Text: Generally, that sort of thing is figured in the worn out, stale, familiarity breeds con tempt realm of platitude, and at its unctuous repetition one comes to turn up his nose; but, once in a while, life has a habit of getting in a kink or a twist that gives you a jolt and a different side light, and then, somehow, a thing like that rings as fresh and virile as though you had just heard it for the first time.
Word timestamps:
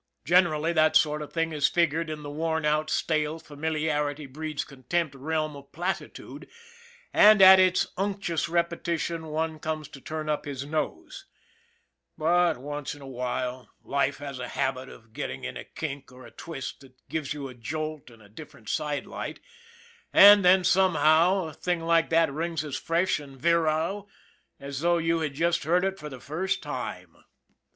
Generally, 0.25 0.73
that 0.73 0.95
sort 0.95 1.21
of 1.21 1.31
thing 1.31 1.53
is 1.53 1.67
figured 1.67 2.09
in 2.09 2.23
the 2.23 2.29
worn 2.31 2.65
out, 2.65 2.89
stale, 2.89 3.37
familiarity 3.37 4.25
breeds 4.25 4.65
con 4.65 4.81
tempt 4.89 5.13
realm 5.13 5.55
of 5.55 5.71
platitude, 5.71 6.49
and 7.13 7.39
at 7.39 7.59
its 7.59 7.85
unctuous 7.97 8.49
repetition 8.49 9.27
one 9.27 9.59
comes 9.59 9.87
to 9.89 10.01
turn 10.01 10.27
up 10.27 10.45
his 10.45 10.65
nose; 10.65 11.27
but, 12.17 12.57
once 12.57 12.95
in 12.95 13.03
a 13.03 13.07
while, 13.07 13.69
life 13.83 14.17
has 14.17 14.39
a 14.39 14.47
habit 14.47 14.89
of 14.89 15.13
getting 15.13 15.43
in 15.43 15.55
a 15.55 15.63
kink 15.63 16.11
or 16.11 16.25
a 16.25 16.31
twist 16.31 16.79
that 16.79 16.95
gives 17.07 17.31
you 17.35 17.47
a 17.47 17.53
jolt 17.53 18.09
and 18.09 18.23
a 18.23 18.27
different 18.27 18.69
side 18.69 19.05
light, 19.05 19.39
and 20.11 20.43
then, 20.43 20.63
somehow, 20.63 21.45
a 21.45 21.53
thing 21.53 21.79
like 21.79 22.09
that 22.09 22.33
rings 22.33 22.63
as 22.65 22.75
fresh 22.75 23.19
and 23.19 23.39
virile 23.39 24.09
as 24.59 24.79
though 24.79 24.97
you 24.97 25.19
had 25.19 25.35
just 25.35 25.61
heard 25.63 25.85
it 25.85 25.99
for 25.99 26.09
the 26.09 26.19
first 26.19 26.63
time. 26.63 27.17